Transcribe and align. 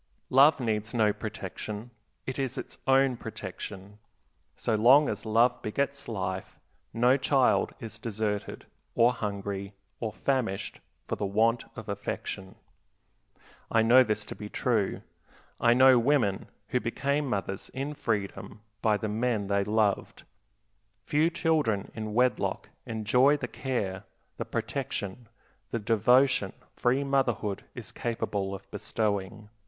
Love 0.31 0.59
needs 0.59 0.95
no 0.95 1.13
protection; 1.13 1.91
it 2.25 2.39
is 2.39 2.57
its 2.57 2.75
own 2.87 3.15
protection. 3.15 3.99
So 4.55 4.73
long 4.73 5.07
as 5.07 5.27
love 5.27 5.61
begets 5.61 6.07
life 6.07 6.59
no 6.91 7.17
child 7.17 7.75
is 7.79 7.99
deserted, 7.99 8.65
or 8.95 9.13
hungry, 9.13 9.73
or 9.99 10.11
famished 10.11 10.79
for 11.07 11.17
the 11.17 11.27
want 11.27 11.65
of 11.75 11.87
affection. 11.87 12.55
I 13.69 13.83
know 13.83 14.01
this 14.03 14.25
to 14.25 14.35
be 14.35 14.49
true. 14.49 15.03
I 15.59 15.75
know 15.75 15.99
women 15.99 16.47
who 16.69 16.79
became 16.79 17.27
mothers 17.27 17.69
in 17.69 17.93
freedom 17.93 18.61
by 18.81 18.97
the 18.97 19.07
men 19.07 19.45
they 19.49 19.63
loved. 19.63 20.23
Few 21.03 21.29
children 21.29 21.91
in 21.93 22.15
wedlock 22.15 22.69
enjoy 22.87 23.37
the 23.37 23.47
care, 23.47 24.05
the 24.37 24.45
protection, 24.45 25.27
the 25.69 25.77
devotion 25.77 26.53
free 26.75 27.03
motherhood 27.03 27.63
is 27.75 27.91
capable 27.91 28.55
of 28.55 28.71
bestowing. 28.71 29.49